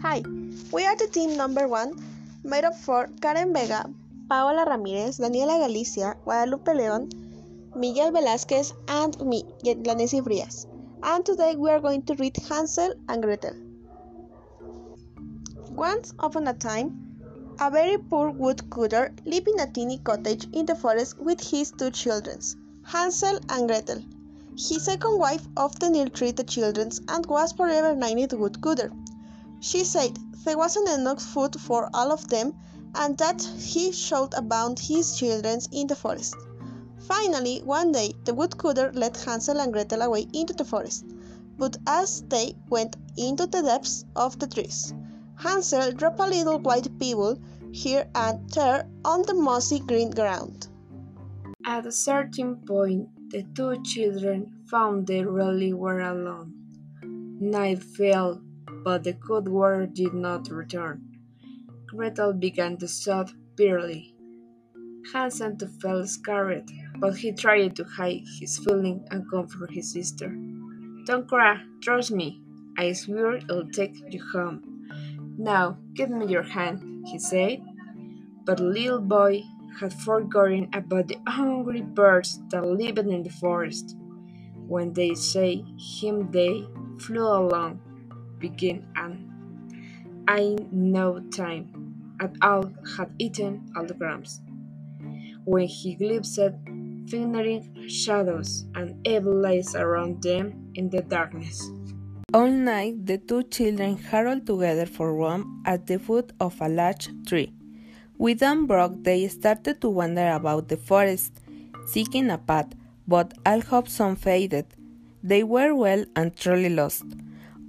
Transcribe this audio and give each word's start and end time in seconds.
Hi, 0.00 0.22
we 0.72 0.86
are 0.86 0.96
the 0.96 1.08
team 1.08 1.36
number 1.36 1.66
one, 1.66 1.92
made 2.44 2.64
up 2.64 2.76
for 2.76 3.08
Karen 3.20 3.52
Vega, 3.52 3.84
Paola 4.30 4.64
Ramirez, 4.64 5.18
Daniela 5.18 5.58
Galicia, 5.58 6.14
Guadalupe 6.22 6.72
Leon, 6.72 7.10
Miguel 7.74 8.12
Velázquez, 8.12 8.72
and 8.86 9.20
me, 9.20 9.42
Lanesi 9.64 10.22
Frias. 10.22 10.68
And 11.02 11.26
today 11.26 11.56
we 11.56 11.68
are 11.70 11.80
going 11.80 12.02
to 12.02 12.14
read 12.14 12.36
Hansel 12.48 12.94
and 13.08 13.22
Gretel. 13.22 13.56
Once 15.72 16.14
upon 16.20 16.46
a 16.46 16.54
time, 16.54 17.18
a 17.60 17.68
very 17.68 17.98
poor 17.98 18.30
woodcutter 18.30 19.12
lived 19.24 19.48
in 19.48 19.58
a 19.58 19.66
tiny 19.66 19.98
cottage 19.98 20.46
in 20.52 20.64
the 20.64 20.76
forest 20.76 21.18
with 21.18 21.40
his 21.40 21.72
two 21.72 21.90
children, 21.90 22.38
Hansel 22.84 23.40
and 23.48 23.68
Gretel. 23.68 24.02
His 24.60 24.86
second 24.86 25.20
wife 25.20 25.46
often 25.56 25.94
ill-treated 25.94 26.36
the 26.36 26.42
children 26.42 26.90
and 27.06 27.24
was 27.26 27.52
forever 27.52 27.94
named 27.94 28.32
Woodcutter. 28.32 28.90
She 29.60 29.84
said 29.84 30.18
there 30.44 30.58
wasn't 30.58 30.88
enough 30.88 31.22
food 31.22 31.60
for 31.60 31.88
all 31.94 32.10
of 32.10 32.28
them 32.28 32.54
and 32.96 33.16
that 33.18 33.40
he 33.40 33.92
should 33.92 34.34
abound 34.34 34.80
his 34.80 35.14
children 35.16 35.60
in 35.70 35.86
the 35.86 35.94
forest. 35.94 36.34
Finally, 36.98 37.62
one 37.64 37.92
day, 37.92 38.12
the 38.24 38.34
woodcutter 38.34 38.92
led 38.94 39.16
Hansel 39.16 39.60
and 39.60 39.72
Gretel 39.72 40.02
away 40.02 40.26
into 40.32 40.54
the 40.54 40.64
forest, 40.64 41.04
but 41.56 41.76
as 41.86 42.22
they 42.28 42.56
went 42.68 42.96
into 43.16 43.46
the 43.46 43.62
depths 43.62 44.04
of 44.16 44.40
the 44.40 44.48
trees, 44.48 44.92
Hansel 45.36 45.92
dropped 45.92 46.18
a 46.18 46.26
little 46.26 46.58
white 46.58 46.98
pebble 46.98 47.38
here 47.70 48.10
and 48.16 48.50
there 48.50 48.90
on 49.04 49.22
the 49.22 49.34
mossy 49.34 49.78
green 49.78 50.10
ground. 50.10 50.66
At 51.64 51.86
a 51.86 51.92
certain 51.92 52.56
point, 52.56 53.08
the 53.30 53.44
two 53.54 53.82
children 53.82 54.52
found 54.66 55.06
they 55.06 55.24
really 55.24 55.72
were 55.72 56.00
alone. 56.00 56.54
Night 57.40 57.82
fell 57.82 58.42
but 58.84 59.04
the 59.04 59.12
cold 59.12 59.48
water 59.48 59.86
did 59.86 60.14
not 60.14 60.50
return. 60.50 61.02
Gretel 61.86 62.32
began 62.32 62.76
to 62.78 62.88
sob 62.88 63.30
bitterly. 63.56 64.14
Hansel 65.12 65.56
too 65.56 65.66
felt 65.66 66.08
scared, 66.08 66.70
but 66.98 67.16
he 67.16 67.32
tried 67.32 67.76
to 67.76 67.84
hide 67.84 68.22
his 68.40 68.58
feeling 68.58 69.04
and 69.10 69.30
comfort 69.30 69.70
his 69.72 69.92
sister. 69.92 70.28
Don't 71.06 71.28
cry, 71.28 71.60
trust 71.82 72.10
me. 72.10 72.40
I 72.76 72.92
swear 72.92 73.40
I'll 73.50 73.68
take 73.68 73.96
you 74.12 74.22
home. 74.32 74.62
Now, 75.38 75.78
give 75.94 76.10
me 76.10 76.26
your 76.26 76.42
hand, 76.42 77.06
he 77.08 77.18
said. 77.18 77.60
But 78.44 78.60
little 78.60 79.00
boy 79.00 79.42
had 79.80 79.92
forgotten 79.92 80.68
about 80.72 81.08
the 81.08 81.18
hungry 81.26 81.82
birds 81.82 82.40
that 82.50 82.66
lived 82.66 82.98
in 82.98 83.22
the 83.22 83.30
forest. 83.30 83.96
When 84.66 84.92
they 84.92 85.14
saw 85.14 85.54
him, 85.78 86.30
they 86.30 86.66
flew 86.98 87.26
along 87.26 87.80
begin 88.38 88.86
and 88.96 89.28
I 90.28 90.56
no 90.70 91.20
time 91.30 91.94
at 92.20 92.34
all 92.42 92.72
had 92.96 93.10
eaten 93.18 93.70
all 93.76 93.86
the 93.86 93.94
crumbs. 93.94 94.40
When 95.44 95.66
he 95.66 95.94
glimpsed 95.94 96.38
fingering 97.08 97.88
shadows 97.88 98.66
and 98.74 99.06
evil 99.06 99.34
lights 99.34 99.74
around 99.74 100.22
them 100.22 100.70
in 100.74 100.90
the 100.90 101.00
darkness. 101.00 101.70
All 102.34 102.50
night 102.50 103.06
the 103.06 103.16
two 103.16 103.42
children 103.44 103.96
huddled 103.96 104.46
together 104.46 104.84
for 104.84 105.16
warmth 105.16 105.46
at 105.64 105.86
the 105.86 105.98
foot 105.98 106.32
of 106.40 106.60
a 106.60 106.68
large 106.68 107.08
tree. 107.26 107.57
With 108.18 108.40
broke 108.66 109.04
they 109.04 109.28
started 109.28 109.80
to 109.80 109.88
wander 109.88 110.32
about 110.32 110.68
the 110.68 110.76
forest, 110.76 111.32
seeking 111.86 112.30
a 112.30 112.38
path, 112.38 112.74
but 113.06 113.32
all 113.46 113.60
hope 113.60 113.88
soon 113.88 114.16
faded. 114.16 114.66
They 115.22 115.44
were 115.44 115.72
well 115.74 116.04
and 116.16 116.36
truly 116.36 116.68
lost. 116.68 117.04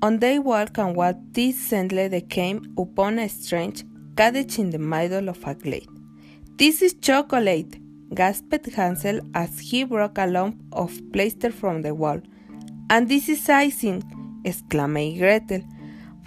On 0.01 0.17
they 0.17 0.39
walk 0.39 0.77
and 0.79 0.95
walk 0.95 1.17
suddenly 1.53 2.07
they 2.07 2.21
came 2.21 2.73
upon 2.77 3.19
a 3.19 3.29
strange 3.29 3.83
cottage 4.15 4.57
in 4.57 4.71
the 4.71 4.79
middle 4.79 5.29
of 5.29 5.43
a 5.45 5.53
glade. 5.53 5.87
This 6.57 6.81
is 6.81 6.95
chocolate, 6.95 7.77
gasped 8.13 8.65
Hansel 8.73 9.19
as 9.35 9.59
he 9.59 9.83
broke 9.83 10.17
a 10.17 10.25
lump 10.25 10.55
of 10.71 10.91
plaster 11.13 11.51
from 11.51 11.83
the 11.83 11.93
wall. 11.93 12.21
And 12.89 13.07
this 13.07 13.29
is 13.29 13.47
icing, 13.47 14.03
exclaimed 14.43 15.19
Gretel, 15.19 15.61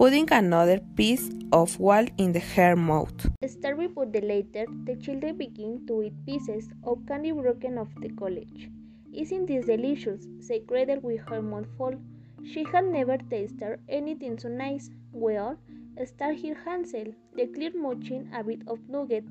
putting 0.02 0.28
another 0.32 0.80
piece 0.96 1.30
of 1.52 1.78
wall 1.78 2.04
in 2.18 2.32
the 2.32 2.40
her 2.40 2.74
mouth. 2.74 3.20
Starving 3.46 3.92
for 3.94 4.04
the 4.04 4.20
later, 4.20 4.64
the 4.82 4.96
children 4.96 5.38
begin 5.38 5.86
to 5.86 6.02
eat 6.02 6.26
pieces 6.26 6.68
of 6.82 7.06
candy 7.06 7.30
broken 7.30 7.78
off 7.78 7.86
the 8.00 8.08
college. 8.08 8.68
Isn't 9.14 9.46
this 9.46 9.66
delicious? 9.66 10.26
said 10.40 10.66
Gretel 10.66 10.98
with 11.02 11.20
her 11.28 11.40
mouth 11.40 11.68
full. 11.78 11.94
She 12.42 12.64
had 12.64 12.86
never 12.86 13.16
tasted 13.16 13.78
anything 13.88 14.40
so 14.40 14.48
nice. 14.48 14.90
Well, 15.12 15.56
start 16.04 16.34
here 16.34 16.58
Hansel, 16.64 17.14
declared 17.36 17.76
munching 17.76 18.28
a 18.34 18.42
bit 18.42 18.62
of 18.66 18.80
nugget. 18.88 19.24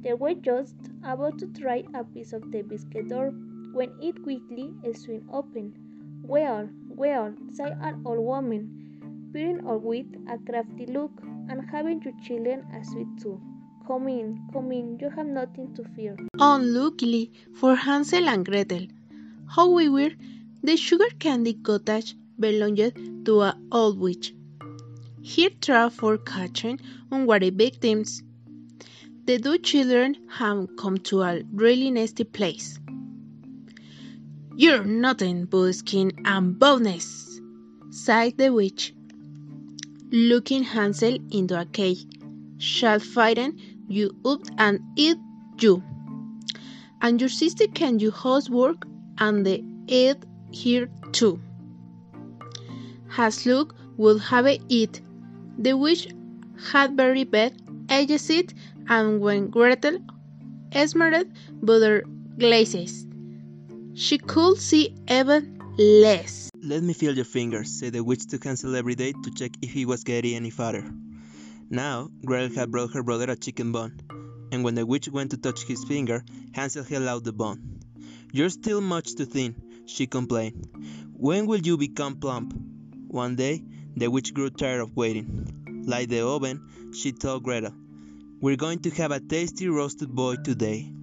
They 0.00 0.14
were 0.14 0.32
just 0.32 0.76
about 1.04 1.38
to 1.40 1.46
try 1.48 1.84
a 1.94 2.04
piece 2.04 2.32
of 2.32 2.50
the 2.52 2.62
biscuit 2.62 3.10
door 3.10 3.34
when 3.74 3.92
it 4.00 4.22
quickly 4.22 4.72
swung 4.94 5.28
open. 5.30 5.74
Well, 6.22 6.70
well, 6.88 7.34
sighed 7.52 7.76
an 7.82 8.00
old 8.06 8.20
woman, 8.20 8.86
peering 9.32 9.66
out 9.66 9.82
with 9.82 10.06
a 10.28 10.38
crafty 10.50 10.86
look, 10.86 11.10
and 11.48 11.68
having 11.70 12.02
your 12.02 12.14
children 12.24 12.64
a 12.74 12.84
sweet 12.84 13.08
too. 13.20 13.40
Come 13.86 14.08
in, 14.08 14.48
come 14.52 14.72
in, 14.72 14.98
you 14.98 15.10
have 15.10 15.26
nothing 15.26 15.74
to 15.76 15.84
fear. 15.94 16.16
Unluckily 16.38 17.32
for 17.54 17.76
Hansel 17.76 18.28
and 18.28 18.44
Gretel, 18.44 18.86
however, 19.48 20.10
the 20.62 20.76
sugar 20.76 21.10
candy 21.18 21.54
cottage 21.54 22.16
belonged 22.40 23.24
to 23.24 23.42
an 23.42 23.68
old 23.70 24.00
witch. 24.00 24.34
He 25.22 25.48
tried 25.50 25.92
for 25.92 26.18
catching 26.18 26.80
unwary 27.12 27.50
victims. 27.50 28.22
The 29.24 29.38
two 29.38 29.58
children 29.58 30.16
have 30.30 30.68
come 30.76 30.98
to 31.10 31.22
a 31.22 31.42
really 31.52 31.90
nasty 31.90 32.24
place. 32.24 32.78
You're 34.56 34.84
nothing 34.84 35.44
but 35.44 35.72
skin 35.74 36.12
and 36.24 36.58
bones, 36.58 37.40
sighed 37.90 38.38
the 38.38 38.52
witch, 38.52 38.94
looking 40.10 40.62
Hansel 40.62 41.18
into 41.30 41.58
a 41.58 41.64
cage. 41.66 42.06
Shall 42.58 43.00
frighten 43.00 43.58
you 43.88 44.16
up 44.24 44.40
and 44.58 44.80
eat 44.96 45.18
you. 45.60 45.82
And 47.02 47.20
your 47.20 47.28
sister 47.28 47.66
can 47.66 47.98
do 47.98 48.10
housework 48.10 48.86
and 49.18 49.44
the 49.44 49.62
eat 49.86 50.16
here 50.50 50.88
too. 51.12 51.40
Hasluk 53.08 53.74
would 53.96 54.20
have 54.22 54.46
it. 54.46 55.00
The 55.58 55.74
witch 55.74 56.08
had 56.70 56.96
very 56.96 57.24
bad 57.24 57.54
eyesight, 57.88 58.52
and 58.88 59.20
when 59.20 59.48
Gretel 59.50 59.98
smeared 60.72 61.32
butter 61.62 62.04
glasses, 62.38 63.06
she 63.94 64.18
could 64.18 64.58
see 64.58 64.94
even 65.08 65.58
less. 65.78 66.45
Let 66.66 66.82
me 66.82 66.94
feel 66.94 67.14
your 67.14 67.24
fingers, 67.24 67.78
said 67.78 67.92
the 67.92 68.02
witch 68.02 68.26
to 68.26 68.38
Hansel 68.42 68.74
every 68.74 68.96
day 68.96 69.12
to 69.12 69.30
check 69.30 69.52
if 69.62 69.70
he 69.70 69.86
was 69.86 70.02
getting 70.02 70.34
any 70.34 70.50
fatter. 70.50 70.84
Now, 71.70 72.10
Gretel 72.24 72.56
had 72.56 72.72
brought 72.72 72.92
her 72.94 73.04
brother 73.04 73.30
a 73.30 73.36
chicken 73.36 73.70
bone, 73.70 74.00
and 74.50 74.64
when 74.64 74.74
the 74.74 74.84
witch 74.84 75.08
went 75.08 75.30
to 75.30 75.36
touch 75.36 75.62
his 75.62 75.84
finger, 75.84 76.24
Hansel 76.54 76.82
held 76.82 77.06
out 77.06 77.22
the 77.22 77.32
bone. 77.32 77.78
You're 78.32 78.48
still 78.50 78.80
much 78.80 79.14
too 79.14 79.26
thin, 79.26 79.54
she 79.86 80.08
complained. 80.08 80.66
When 81.12 81.46
will 81.46 81.60
you 81.60 81.76
become 81.76 82.16
plump? 82.16 82.52
One 83.06 83.36
day, 83.36 83.62
the 83.96 84.10
witch 84.10 84.34
grew 84.34 84.50
tired 84.50 84.80
of 84.80 84.96
waiting. 84.96 85.84
Like 85.86 86.08
the 86.08 86.26
oven, 86.26 86.68
she 86.92 87.12
told 87.12 87.44
Gretel, 87.44 87.74
We're 88.40 88.56
going 88.56 88.80
to 88.80 88.90
have 88.90 89.12
a 89.12 89.20
tasty 89.20 89.68
roasted 89.68 90.12
boy 90.12 90.34
today. 90.42 90.95